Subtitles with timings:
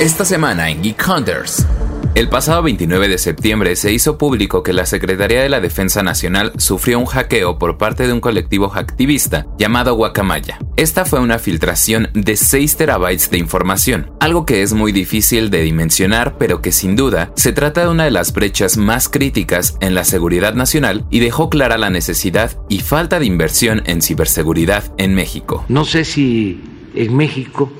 [0.00, 1.66] Esta semana en Geek Hunters.
[2.14, 6.52] El pasado 29 de septiembre se hizo público que la Secretaría de la Defensa Nacional
[6.56, 10.60] sufrió un hackeo por parte de un colectivo activista llamado Guacamaya.
[10.76, 15.62] Esta fue una filtración de 6 terabytes de información, algo que es muy difícil de
[15.62, 19.96] dimensionar, pero que sin duda se trata de una de las brechas más críticas en
[19.96, 25.16] la seguridad nacional y dejó clara la necesidad y falta de inversión en ciberseguridad en
[25.16, 25.64] México.
[25.68, 26.62] No sé si
[26.94, 27.72] en México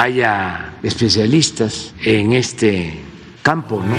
[0.00, 2.98] haya especialistas en este
[3.42, 3.94] campo, ¿no?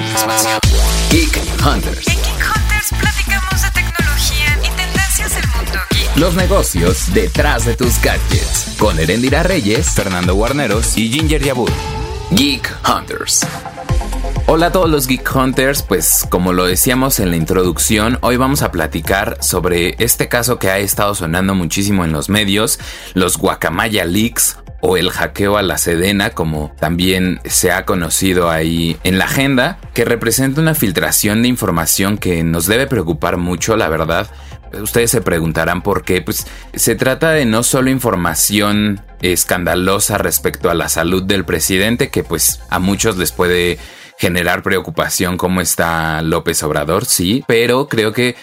[1.12, 2.08] Geek Hunters.
[2.08, 6.18] En Geek Hunters platicamos de tecnología y tendencias del mundo geek.
[6.18, 8.76] Los negocios detrás de tus gadgets.
[8.80, 11.72] Con Erendira Reyes, Fernando Guarneros y Ginger Yabur.
[12.32, 13.46] Geek Hunters.
[14.48, 18.63] Hola a todos los Geek Hunters, pues como lo decíamos en la introducción, hoy vamos
[18.63, 22.80] a platicar sobre este caso que ha estado sonando muchísimo en los medios,
[23.13, 28.98] los Guacamaya Leaks o el hackeo a la Sedena, como también se ha conocido ahí
[29.04, 33.90] en la agenda, que representa una filtración de información que nos debe preocupar mucho, la
[33.90, 34.29] verdad.
[34.73, 40.73] Ustedes se preguntarán por qué, pues se trata de no solo información escandalosa respecto a
[40.73, 43.77] la salud del presidente, que pues a muchos les puede
[44.18, 48.35] generar preocupación cómo está López Obrador, sí, pero creo que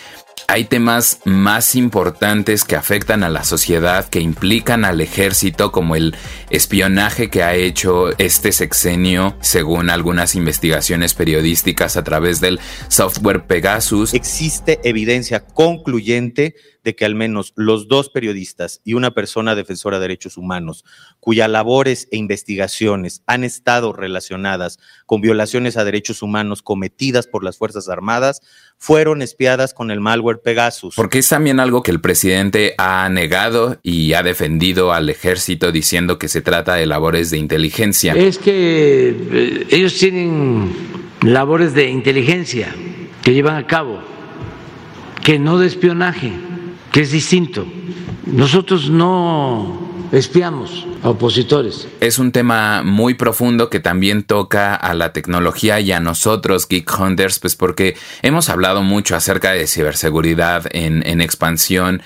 [0.51, 6.17] hay temas más importantes que afectan a la sociedad, que implican al ejército, como el
[6.49, 14.15] espionaje que ha hecho este sexenio, según algunas investigaciones periodísticas a través del software Pegasus.
[14.15, 16.55] Existe evidencia concluyente
[16.89, 20.87] de que al menos los dos periodistas y una persona defensora de derechos humanos,
[21.21, 27.59] cuyas labores e investigaciones han estado relacionadas con violaciones a derechos humanos cometidas por las
[27.59, 28.41] Fuerzas Armadas,
[28.79, 30.95] fueron espiadas con el malware Pegasus.
[30.95, 36.19] Porque es también algo que el presidente ha negado y ha defendido al ejército diciendo
[36.19, 38.15] que se trata de labores de inteligencia.
[38.15, 40.73] Es que eh, ellos tienen
[41.21, 42.75] labores de inteligencia
[43.21, 44.01] que llevan a cabo,
[45.23, 46.48] que no de espionaje
[46.93, 47.67] que es distinto.
[48.27, 51.89] Nosotros no espiamos a opositores.
[52.01, 56.91] Es un tema muy profundo que también toca a la tecnología y a nosotros, Geek
[56.99, 62.03] Hunters, pues porque hemos hablado mucho acerca de ciberseguridad en, en expansión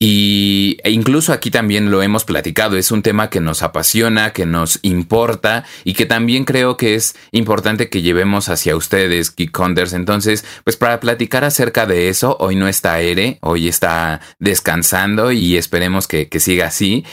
[0.00, 4.46] y e incluso aquí también lo hemos platicado, es un tema que nos apasiona, que
[4.46, 9.58] nos importa y que también creo que es importante que llevemos hacia ustedes, Geek
[9.92, 15.56] Entonces, pues para platicar acerca de eso, hoy no está Ere, hoy está descansando y
[15.56, 17.04] esperemos que, que siga así.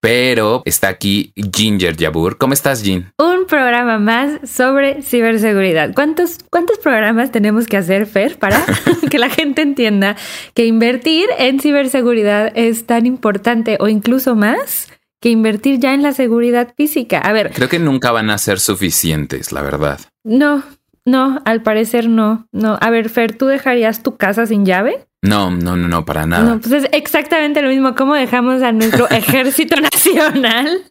[0.00, 2.38] Pero está aquí Ginger Yabur.
[2.38, 3.12] ¿Cómo estás, Gin?
[3.18, 5.92] Un programa más sobre ciberseguridad.
[5.94, 8.64] ¿Cuántos, ¿Cuántos programas tenemos que hacer, Fer, para
[9.10, 10.16] que la gente entienda
[10.54, 14.88] que invertir en ciberseguridad es tan importante o incluso más
[15.20, 17.18] que invertir ya en la seguridad física?
[17.18, 17.52] A ver.
[17.52, 20.00] Creo que nunca van a ser suficientes, la verdad.
[20.24, 20.64] No,
[21.06, 22.46] no, al parecer no.
[22.52, 22.78] No.
[22.80, 25.06] A ver, Fer, ¿tú dejarías tu casa sin llave?
[25.22, 26.44] No, no, no, no, para nada.
[26.44, 27.94] No, pues es exactamente lo mismo.
[27.94, 30.82] ¿Cómo dejamos a nuestro ejército nacional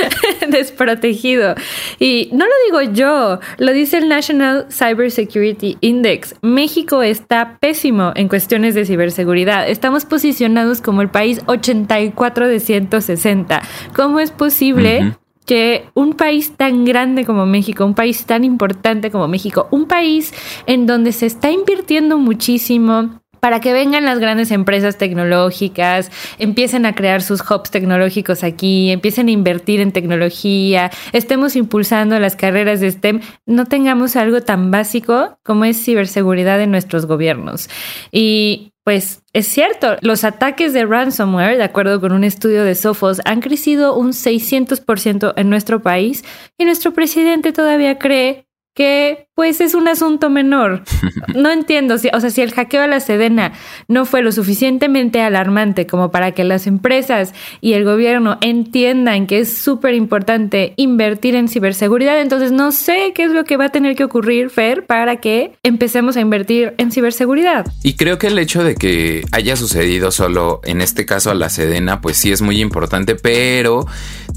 [0.50, 1.54] desprotegido?
[1.98, 6.34] Y no lo digo yo, lo dice el National Cybersecurity Index.
[6.42, 9.68] México está pésimo en cuestiones de ciberseguridad.
[9.68, 13.62] Estamos posicionados como el país 84 de 160.
[13.94, 15.14] ¿Cómo es posible?
[15.48, 20.34] Que un país tan grande como México, un país tan importante como México, un país
[20.66, 26.94] en donde se está invirtiendo muchísimo, para que vengan las grandes empresas tecnológicas, empiecen a
[26.94, 32.90] crear sus hubs tecnológicos aquí, empiecen a invertir en tecnología, estemos impulsando las carreras de
[32.90, 37.68] STEM, no tengamos algo tan básico como es ciberseguridad en nuestros gobiernos.
[38.12, 43.20] Y pues es cierto, los ataques de ransomware, de acuerdo con un estudio de Sophos,
[43.26, 46.24] han crecido un 600% en nuestro país
[46.56, 48.47] y nuestro presidente todavía cree
[48.78, 50.84] que pues es un asunto menor.
[51.34, 53.52] No entiendo, si, o sea, si el hackeo a la Sedena
[53.86, 59.40] no fue lo suficientemente alarmante como para que las empresas y el gobierno entiendan que
[59.40, 63.68] es súper importante invertir en ciberseguridad, entonces no sé qué es lo que va a
[63.68, 67.66] tener que ocurrir, Fer, para que empecemos a invertir en ciberseguridad.
[67.82, 71.50] Y creo que el hecho de que haya sucedido solo en este caso a la
[71.50, 73.86] Sedena, pues sí es muy importante, pero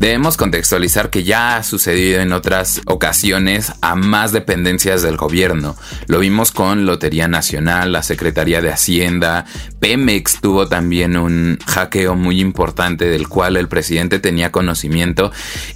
[0.01, 5.75] debemos contextualizar que ya ha sucedido en otras ocasiones a más dependencias del gobierno.
[6.07, 9.45] Lo vimos con Lotería Nacional, la Secretaría de Hacienda,
[9.81, 15.31] Pemex tuvo también un hackeo muy importante del cual el presidente tenía conocimiento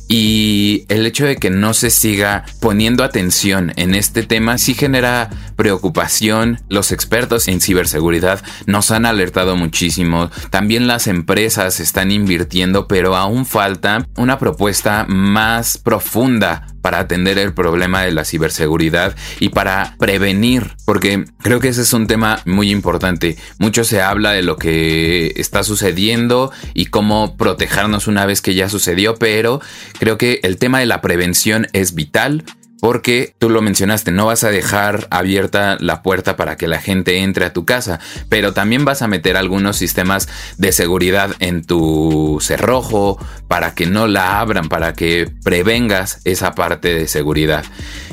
[0.08, 5.32] y el hecho de que no se siga poniendo atención en este tema sí genera
[5.56, 6.62] preocupación.
[6.70, 10.30] Los expertos en ciberseguridad nos han alertado muchísimo.
[10.52, 17.54] También las empresas están invirtiendo, pero aún falta una propuesta más profunda para atender el
[17.54, 22.72] problema de la ciberseguridad y para prevenir, porque creo que ese es un tema muy
[22.72, 23.38] importante.
[23.58, 28.70] Mucho se habla de lo que está sucediendo y cómo protegernos una vez que ya
[28.70, 29.62] sucedió, pero
[30.00, 32.44] creo que el tema de la prevención es vital
[32.86, 37.24] porque tú lo mencionaste, no vas a dejar abierta la puerta para que la gente
[37.24, 38.00] entre a tu casa,
[38.30, 40.30] pero también vas a meter algunos sistemas
[40.60, 43.18] de seguridad en tu cerrojo
[43.48, 47.66] para que no la abran, para que prevengas esa parte de seguridad.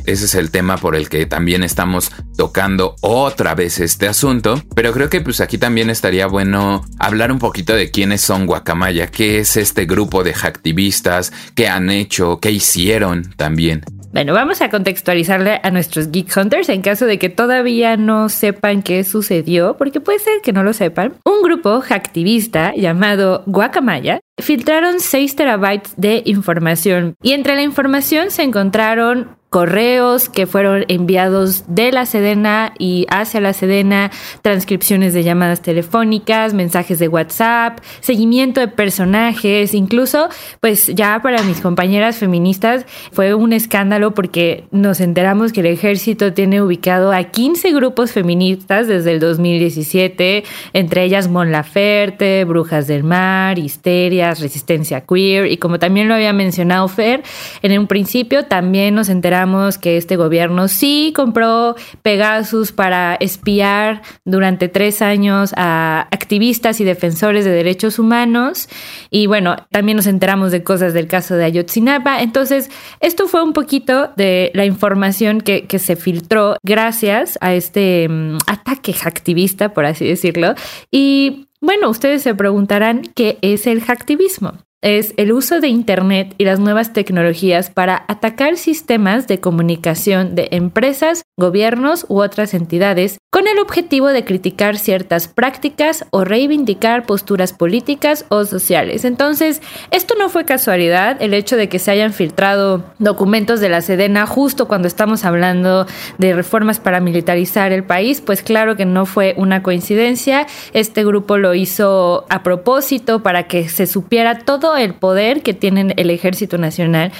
[0.06, 4.92] Ese es el tema por el que también estamos tocando otra vez este asunto, pero
[4.92, 9.38] creo que pues aquí también estaría bueno hablar un poquito de quiénes son Guacamaya, qué
[9.38, 13.84] es este grupo de hacktivistas, qué han hecho, qué hicieron también.
[14.12, 18.82] Bueno, vamos a contextualizarle a nuestros Geek Hunters en caso de que todavía no sepan
[18.82, 21.14] qué sucedió, porque puede ser que no lo sepan.
[21.24, 28.42] Un grupo hacktivista llamado Guacamaya filtraron 6 terabytes de información y entre la información se
[28.42, 34.10] encontraron correos que fueron enviados de la Sedena y hacia la Sedena,
[34.40, 41.60] transcripciones de llamadas telefónicas, mensajes de WhatsApp, seguimiento de personajes, incluso pues ya para mis
[41.60, 47.72] compañeras feministas fue un escándalo porque nos enteramos que el ejército tiene ubicado a 15
[47.72, 55.52] grupos feministas desde el 2017, entre ellas Mon Laferte, Brujas del Mar, Histerias, Resistencia Queer
[55.52, 57.22] y como también lo había mencionado Fer,
[57.60, 59.41] en un principio también nos enteramos
[59.80, 67.44] que este gobierno sí compró Pegasus para espiar durante tres años a activistas y defensores
[67.44, 68.68] de derechos humanos.
[69.10, 72.22] Y bueno, también nos enteramos de cosas del caso de Ayotzinapa.
[72.22, 78.06] Entonces, esto fue un poquito de la información que, que se filtró gracias a este
[78.08, 80.54] um, ataque activista, por así decirlo.
[80.90, 86.44] Y bueno, ustedes se preguntarán qué es el hacktivismo es el uso de Internet y
[86.44, 93.48] las nuevas tecnologías para atacar sistemas de comunicación de empresas, gobiernos u otras entidades con
[93.48, 99.06] el objetivo de criticar ciertas prácticas o reivindicar posturas políticas o sociales.
[99.06, 103.80] Entonces, esto no fue casualidad, el hecho de que se hayan filtrado documentos de la
[103.80, 105.86] Sedena justo cuando estamos hablando
[106.18, 111.38] de reformas para militarizar el país, pues claro que no fue una coincidencia, este grupo
[111.38, 116.58] lo hizo a propósito para que se supiera todo el poder que tiene el Ejército
[116.58, 117.12] Nacional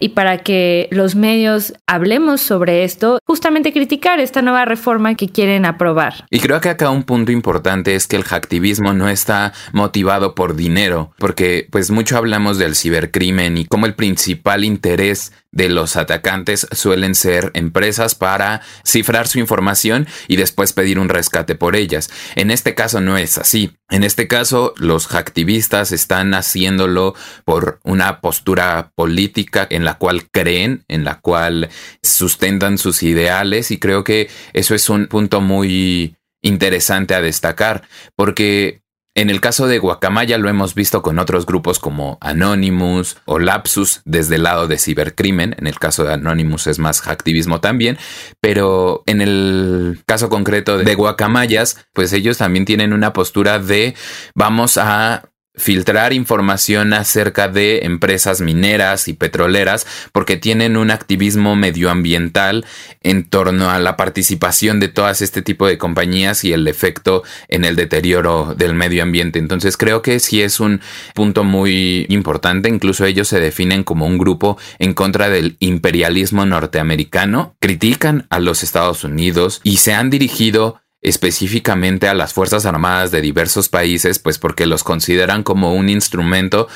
[0.00, 5.64] y para que los medios hablemos sobre esto, justamente criticar esta nueva reforma que quieren
[5.64, 6.26] aprobar.
[6.30, 10.56] Y creo que acá un punto importante es que el hacktivismo no está motivado por
[10.56, 16.66] dinero, porque pues mucho hablamos del cibercrimen y como el principal interés de los atacantes
[16.72, 22.10] suelen ser empresas para cifrar su información y después pedir un rescate por ellas.
[22.36, 23.72] En este caso no es así.
[23.90, 27.14] En este caso los hacktivistas están haciéndolo
[27.44, 31.68] por una postura política en la cual creen, en la cual
[32.02, 37.82] sustentan sus ideales y creo que eso es un punto muy interesante a destacar
[38.16, 38.82] porque
[39.20, 44.00] en el caso de Guacamaya lo hemos visto con otros grupos como Anonymous o Lapsus
[44.06, 45.54] desde el lado de cibercrimen.
[45.58, 47.98] En el caso de Anonymous es más activismo también.
[48.40, 53.94] Pero en el caso concreto de Guacamayas, pues ellos también tienen una postura de
[54.34, 62.64] vamos a filtrar información acerca de empresas mineras y petroleras porque tienen un activismo medioambiental
[63.02, 67.64] en torno a la participación de todas este tipo de compañías y el efecto en
[67.64, 69.38] el deterioro del medio ambiente.
[69.38, 70.80] Entonces creo que sí es un
[71.14, 72.68] punto muy importante.
[72.68, 77.56] Incluso ellos se definen como un grupo en contra del imperialismo norteamericano.
[77.60, 83.20] Critican a los Estados Unidos y se han dirigido específicamente a las Fuerzas Armadas de
[83.20, 86.68] diversos países, pues porque los consideran como un instrumento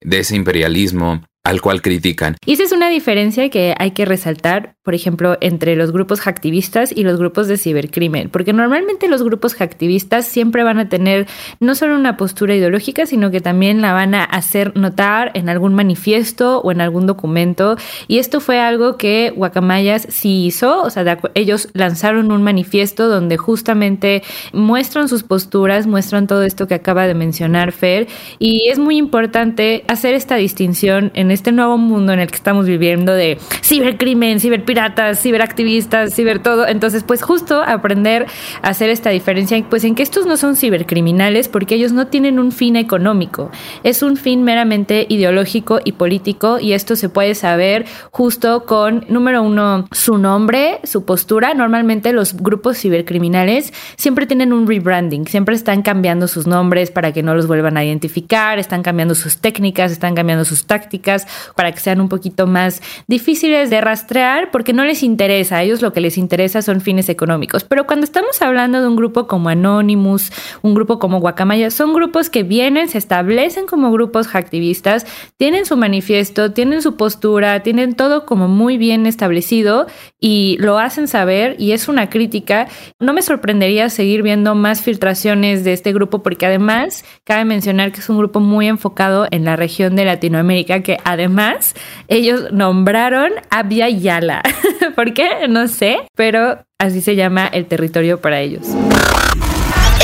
[0.00, 2.36] de ese imperialismo al cual critican.
[2.46, 6.92] Y esa es una diferencia que hay que resaltar, por ejemplo, entre los grupos hacktivistas
[6.94, 11.26] y los grupos de cibercrimen, porque normalmente los grupos hacktivistas siempre van a tener
[11.58, 15.74] no solo una postura ideológica, sino que también la van a hacer notar en algún
[15.74, 17.76] manifiesto o en algún documento.
[18.06, 23.36] Y esto fue algo que Guacamayas sí hizo, o sea, ellos lanzaron un manifiesto donde
[23.36, 24.22] justamente
[24.52, 28.06] muestran sus posturas, muestran todo esto que acaba de mencionar Fer,
[28.38, 32.66] y es muy importante hacer esta distinción en este nuevo mundo en el que estamos
[32.66, 36.66] viviendo de cibercrimen, ciber ciberpiratas, ciberactivistas, ciber todo.
[36.66, 38.26] Entonces, pues justo aprender
[38.62, 42.38] a hacer esta diferencia, pues en que estos no son cibercriminales porque ellos no tienen
[42.38, 43.50] un fin económico,
[43.82, 49.42] es un fin meramente ideológico y político y esto se puede saber justo con, número
[49.42, 51.54] uno, su nombre, su postura.
[51.54, 57.22] Normalmente los grupos cibercriminales siempre tienen un rebranding, siempre están cambiando sus nombres para que
[57.22, 61.21] no los vuelvan a identificar, están cambiando sus técnicas, están cambiando sus tácticas
[61.54, 65.82] para que sean un poquito más difíciles de rastrear porque no les interesa, a ellos
[65.82, 67.64] lo que les interesa son fines económicos.
[67.64, 72.30] Pero cuando estamos hablando de un grupo como Anonymous, un grupo como Guacamaya, son grupos
[72.30, 78.26] que vienen, se establecen como grupos activistas, tienen su manifiesto, tienen su postura, tienen todo
[78.26, 79.86] como muy bien establecido
[80.20, 82.68] y lo hacen saber y es una crítica.
[82.98, 88.00] No me sorprendería seguir viendo más filtraciones de este grupo porque además cabe mencionar que
[88.00, 91.74] es un grupo muy enfocado en la región de Latinoamérica que además
[92.08, 94.42] ellos nombraron a Via Yala.
[94.94, 95.48] ¿Por qué?
[95.48, 98.66] No sé, pero así se llama el territorio para ellos.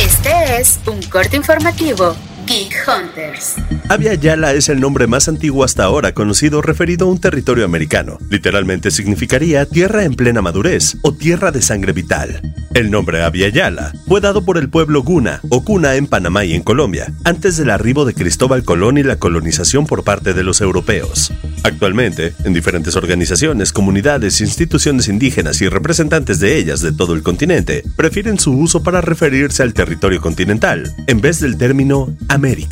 [0.00, 2.14] Este es un corte informativo
[2.46, 3.56] Geek Hunters.
[3.88, 8.18] Abya Yala es el nombre más antiguo hasta ahora conocido referido a un territorio americano.
[8.30, 12.42] Literalmente significaría tierra en plena madurez o tierra de sangre vital.
[12.74, 16.54] El nombre Abya Yala fue dado por el pueblo Guna o Cuna en Panamá y
[16.54, 20.60] en Colombia, antes del arribo de Cristóbal Colón y la colonización por parte de los
[20.60, 21.32] europeos.
[21.62, 27.84] Actualmente, en diferentes organizaciones, comunidades, instituciones indígenas y representantes de ellas de todo el continente,
[27.96, 32.67] prefieren su uso para referirse al territorio continental, en vez del término América.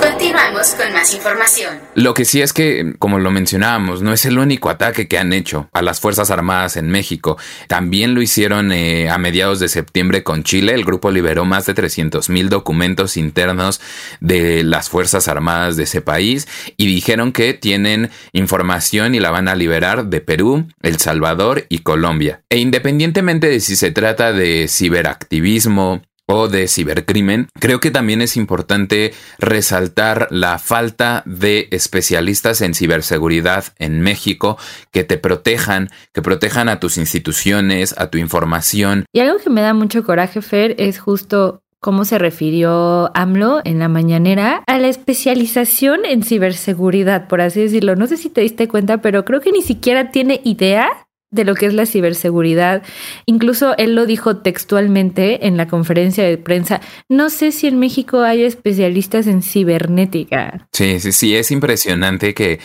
[0.00, 1.78] Continuamos con más información.
[1.94, 5.32] Lo que sí es que, como lo mencionábamos, no es el único ataque que han
[5.32, 7.38] hecho a las Fuerzas Armadas en México.
[7.68, 10.74] También lo hicieron eh, a mediados de septiembre con Chile.
[10.74, 13.80] El grupo liberó más de 300 mil documentos internos
[14.20, 19.46] de las Fuerzas Armadas de ese país y dijeron que tienen información y la van
[19.46, 22.42] a liberar de Perú, El Salvador y Colombia.
[22.48, 28.36] E independientemente de si se trata de ciberactivismo, o de cibercrimen, creo que también es
[28.36, 34.56] importante resaltar la falta de especialistas en ciberseguridad en México
[34.90, 39.04] que te protejan, que protejan a tus instituciones, a tu información.
[39.12, 43.78] Y algo que me da mucho coraje, Fer, es justo cómo se refirió AMLO en
[43.78, 47.94] la mañanera a la especialización en ciberseguridad, por así decirlo.
[47.94, 51.03] No sé si te diste cuenta, pero creo que ni siquiera tiene idea
[51.34, 52.82] de lo que es la ciberseguridad.
[53.26, 56.80] Incluso él lo dijo textualmente en la conferencia de prensa.
[57.08, 60.66] No sé si en México hay especialistas en cibernética.
[60.72, 62.60] Sí, sí, sí, es impresionante que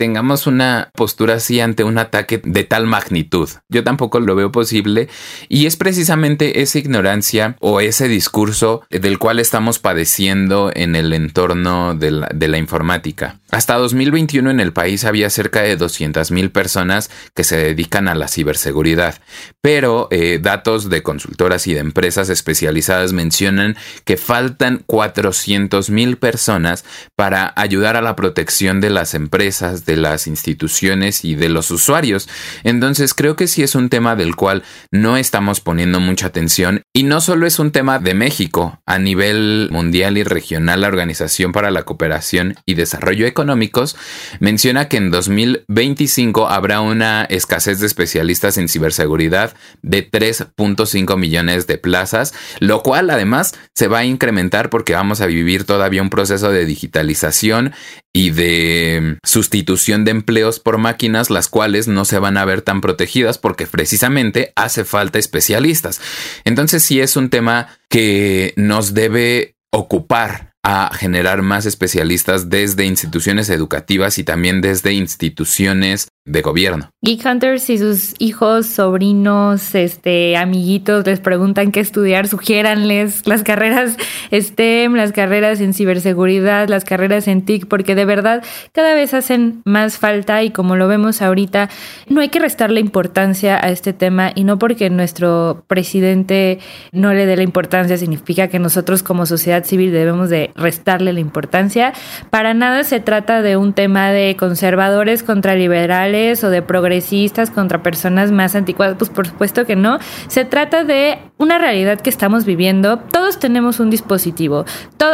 [0.00, 3.50] tengamos una postura así ante un ataque de tal magnitud.
[3.68, 5.10] Yo tampoco lo veo posible
[5.50, 11.94] y es precisamente esa ignorancia o ese discurso del cual estamos padeciendo en el entorno
[11.94, 13.39] de la, de la informática.
[13.50, 18.14] Hasta 2021 en el país había cerca de 200 mil personas que se dedican a
[18.14, 19.20] la ciberseguridad,
[19.60, 26.84] pero eh, datos de consultoras y de empresas especializadas mencionan que faltan 400 mil personas
[27.16, 32.28] para ayudar a la protección de las empresas, de las instituciones y de los usuarios.
[32.62, 37.02] Entonces creo que sí es un tema del cual no estamos poniendo mucha atención y
[37.02, 41.72] no solo es un tema de México, a nivel mundial y regional la Organización para
[41.72, 43.96] la Cooperación y Desarrollo Económicos
[44.38, 51.78] menciona que en 2025 habrá una escasez de especialistas en ciberseguridad de 3.5 millones de
[51.78, 56.52] plazas, lo cual además se va a incrementar porque vamos a vivir todavía un proceso
[56.52, 57.72] de digitalización
[58.12, 62.82] y de sustitución de empleos por máquinas, las cuales no se van a ver tan
[62.82, 65.98] protegidas porque precisamente hace falta especialistas.
[66.44, 73.48] Entonces sí es un tema que nos debe ocupar a generar más especialistas desde instituciones
[73.48, 76.90] educativas y también desde instituciones de gobierno.
[77.02, 83.96] Geek Hunters y sus hijos, sobrinos, este, amiguitos les preguntan qué estudiar, sugiéranles las carreras
[84.30, 89.62] STEM, las carreras en ciberseguridad, las carreras en TIC, porque de verdad cada vez hacen
[89.64, 91.70] más falta y como lo vemos ahorita,
[92.08, 96.58] no hay que restarle importancia a este tema y no porque nuestro presidente
[96.92, 101.20] no le dé la importancia significa que nosotros como sociedad civil debemos de restarle la
[101.20, 101.92] importancia.
[102.30, 107.82] Para nada se trata de un tema de conservadores contra liberales o de progresistas contra
[107.82, 109.98] personas más anticuadas, pues por supuesto que no.
[110.28, 112.98] Se trata de una realidad que estamos viviendo.
[112.98, 114.64] Todos tenemos un dispositivo.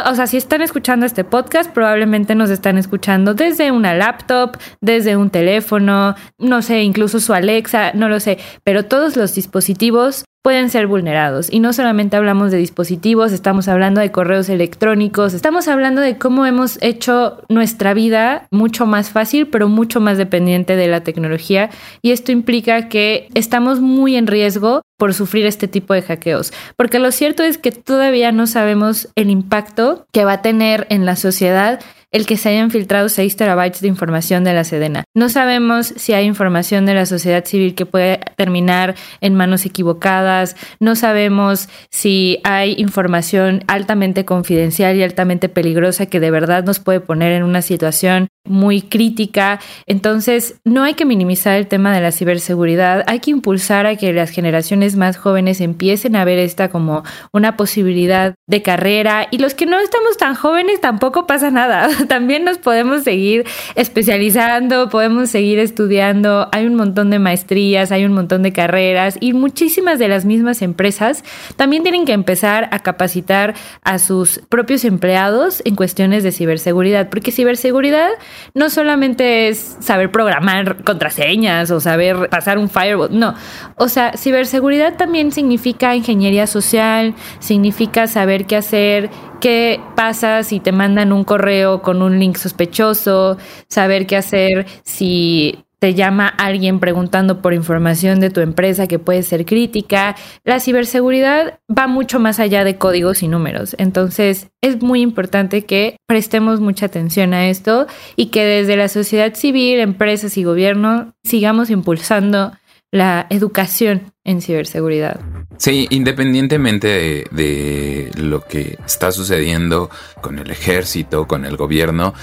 [0.06, 5.16] O sea, si están escuchando este podcast, probablemente nos están escuchando desde una laptop, desde
[5.16, 10.70] un teléfono, no sé, incluso su Alexa, no lo sé, pero todos los dispositivos pueden
[10.70, 11.52] ser vulnerados.
[11.52, 16.46] Y no solamente hablamos de dispositivos, estamos hablando de correos electrónicos, estamos hablando de cómo
[16.46, 21.70] hemos hecho nuestra vida mucho más fácil, pero mucho más dependiente de la tecnología.
[22.00, 26.52] Y esto implica que estamos muy en riesgo por sufrir este tipo de hackeos.
[26.76, 31.06] Porque lo cierto es que todavía no sabemos el impacto que va a tener en
[31.06, 31.80] la sociedad
[32.12, 35.04] el que se hayan filtrado 6 terabytes de información de la Sedena.
[35.14, 40.56] No sabemos si hay información de la sociedad civil que puede terminar en manos equivocadas,
[40.80, 47.00] no sabemos si hay información altamente confidencial y altamente peligrosa que de verdad nos puede
[47.00, 49.60] poner en una situación muy crítica.
[49.86, 54.12] Entonces, no hay que minimizar el tema de la ciberseguridad, hay que impulsar a que
[54.12, 59.54] las generaciones más jóvenes empiecen a ver esta como una posibilidad de carrera y los
[59.54, 61.88] que no estamos tan jóvenes tampoco pasa nada.
[62.08, 68.12] También nos podemos seguir especializando, podemos seguir estudiando, hay un montón de maestrías, hay un
[68.12, 71.24] montón de carreras y muchísimas de las mismas empresas
[71.56, 77.32] también tienen que empezar a capacitar a sus propios empleados en cuestiones de ciberseguridad, porque
[77.32, 78.10] ciberseguridad
[78.54, 83.34] no solamente es saber programar contraseñas o saber pasar un firewall, no.
[83.76, 90.72] O sea, ciberseguridad también significa ingeniería social, significa saber qué hacer, qué pasa si te
[90.72, 93.36] mandan un correo con un link sospechoso,
[93.68, 99.22] saber qué hacer si te llama alguien preguntando por información de tu empresa que puede
[99.22, 100.16] ser crítica.
[100.44, 103.76] La ciberseguridad va mucho más allá de códigos y números.
[103.78, 109.34] Entonces es muy importante que prestemos mucha atención a esto y que desde la sociedad
[109.34, 112.52] civil, empresas y gobierno sigamos impulsando
[112.92, 115.20] la educación en ciberseguridad.
[115.58, 119.90] Sí, independientemente de, de lo que está sucediendo
[120.22, 122.14] con el ejército, con el gobierno,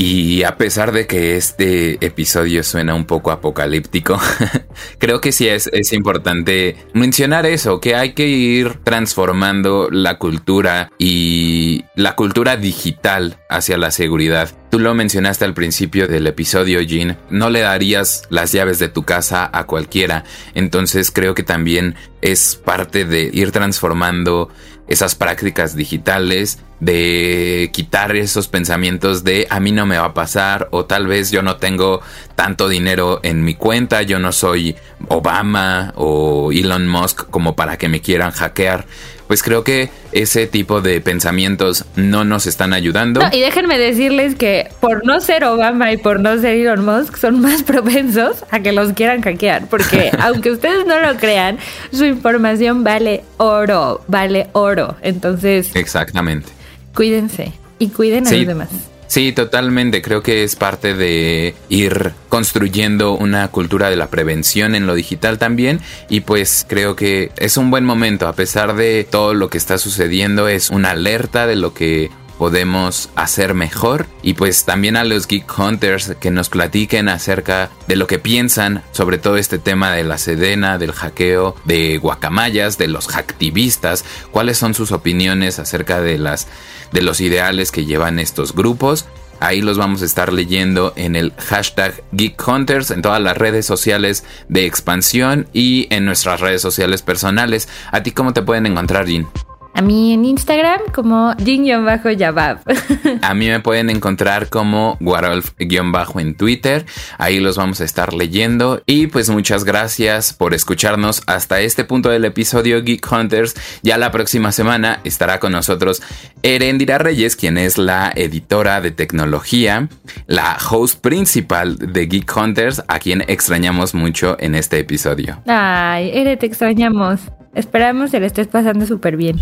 [0.00, 4.16] y a pesar de que este episodio suena un poco apocalíptico,
[4.98, 11.84] creo que sí es, importante mencionar eso, que hay que ir transformando la cultura y
[11.96, 14.54] la cultura digital hacia la seguridad.
[14.70, 19.02] Tú lo mencionaste al principio del episodio, Jean, no le darías las llaves de tu
[19.02, 20.22] casa a cualquiera,
[20.54, 24.48] entonces creo que también es parte de ir transformando
[24.86, 30.68] esas prácticas digitales, de quitar esos pensamientos de a mí no me va a pasar
[30.70, 32.00] o tal vez yo no tengo
[32.34, 34.76] tanto dinero en mi cuenta, yo no soy
[35.08, 38.86] Obama o Elon Musk como para que me quieran hackear.
[39.26, 43.20] Pues creo que ese tipo de pensamientos no nos están ayudando.
[43.30, 47.40] y déjenme decirles que por no ser Obama y por no ser Elon Musk son
[47.40, 51.58] más propensos a que los quieran hackear, porque aunque ustedes no lo crean,
[51.92, 54.96] su información vale oro, vale oro.
[55.02, 55.74] Entonces...
[55.74, 56.58] Exactamente.
[56.94, 58.68] Cuídense y cuiden a los demás.
[59.08, 60.02] Sí, totalmente.
[60.02, 65.38] Creo que es parte de ir construyendo una cultura de la prevención en lo digital
[65.38, 65.80] también.
[66.10, 69.78] Y pues creo que es un buen momento, a pesar de todo lo que está
[69.78, 75.26] sucediendo, es una alerta de lo que podemos hacer mejor y pues también a los
[75.26, 80.04] Geek Hunters que nos platiquen acerca de lo que piensan sobre todo este tema de
[80.04, 86.18] la sedena, del hackeo, de guacamayas, de los hacktivistas, cuáles son sus opiniones acerca de
[86.18, 86.46] las
[86.92, 89.06] de los ideales que llevan estos grupos.
[89.40, 93.66] Ahí los vamos a estar leyendo en el hashtag Geek Hunters, en todas las redes
[93.66, 97.68] sociales de expansión y en nuestras redes sociales personales.
[97.92, 99.28] ¿A ti cómo te pueden encontrar, Jean?
[99.78, 102.58] A mí en Instagram como Jin-Yabab.
[103.22, 106.84] A mí me pueden encontrar como Warolf-Bajo en Twitter.
[107.16, 108.82] Ahí los vamos a estar leyendo.
[108.86, 113.54] Y pues muchas gracias por escucharnos hasta este punto del episodio Geek Hunters.
[113.84, 116.02] Ya la próxima semana estará con nosotros
[116.42, 119.88] Erendira Reyes, quien es la editora de tecnología,
[120.26, 125.40] la host principal de Geek Hunters, a quien extrañamos mucho en este episodio.
[125.46, 127.20] Ay, Ere, te extrañamos.
[127.54, 129.36] Esperamos que le estés pasando súper bien.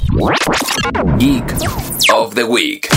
[1.19, 1.53] Geek
[2.13, 2.89] of the Week.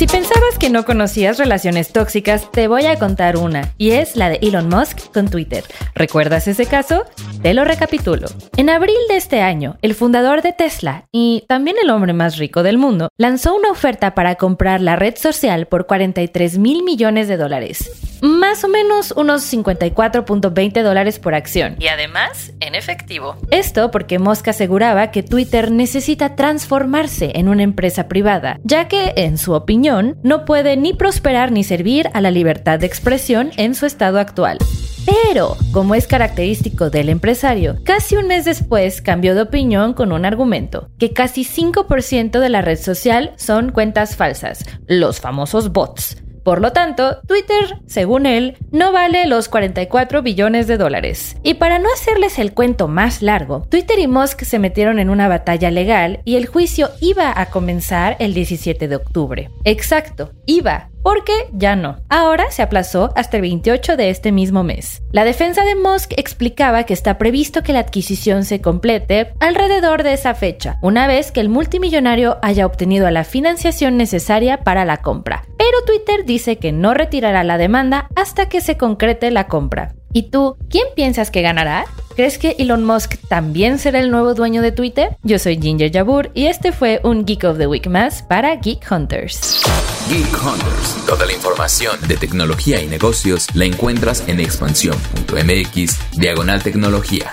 [0.00, 4.30] Si pensabas que no conocías relaciones tóxicas, te voy a contar una, y es la
[4.30, 5.62] de Elon Musk con Twitter.
[5.94, 7.04] ¿Recuerdas ese caso?
[7.42, 8.28] Te lo recapitulo.
[8.56, 12.62] En abril de este año, el fundador de Tesla y también el hombre más rico
[12.62, 17.36] del mundo lanzó una oferta para comprar la red social por 43 mil millones de
[17.36, 17.90] dólares.
[18.22, 21.76] Más o menos unos 54.20 dólares por acción.
[21.78, 23.36] Y además, en efectivo.
[23.50, 29.38] Esto porque Musk aseguraba que Twitter necesita transformarse en una empresa privada, ya que, en
[29.38, 29.89] su opinión,
[30.22, 34.58] no puede ni prosperar ni servir a la libertad de expresión en su estado actual.
[35.04, 40.24] Pero, como es característico del empresario, casi un mes después cambió de opinión con un
[40.24, 46.60] argumento, que casi 5% de la red social son cuentas falsas, los famosos bots Por
[46.60, 51.36] lo tanto, Twitter, según él, no vale los 44 billones de dólares.
[51.42, 55.28] Y para no hacerles el cuento más largo, Twitter y Musk se metieron en una
[55.28, 59.50] batalla legal y el juicio iba a comenzar el 17 de octubre.
[59.64, 61.98] Exacto, iba, porque ya no.
[62.08, 65.02] Ahora se aplazó hasta el 28 de este mismo mes.
[65.12, 70.12] La defensa de Musk explicaba que está previsto que la adquisición se complete alrededor de
[70.12, 75.44] esa fecha, una vez que el multimillonario haya obtenido la financiación necesaria para la compra.
[75.58, 79.94] Pero Twitter dice que no retirará la demanda hasta que se concrete la compra.
[80.12, 81.84] ¿Y tú, quién piensas que ganará?
[82.16, 85.16] ¿Crees que Elon Musk también será el nuevo dueño de Twitter?
[85.22, 88.90] Yo soy Ginger Jabur y este fue un Geek of the Week más para Geek
[88.90, 89.62] Hunters.
[90.08, 91.06] Geek Hunters.
[91.06, 97.30] Toda la información de tecnología y negocios la encuentras en expansión.mx, diagonal tecnología.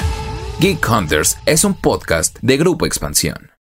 [0.60, 3.52] Geek Hunters es un podcast de Grupo Expansión.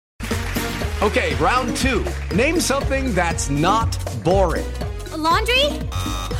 [1.01, 2.03] Okay, round two.
[2.36, 4.65] Name something that's not boring.
[5.12, 5.65] A laundry?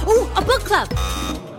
[0.08, 0.88] Ooh, a book club.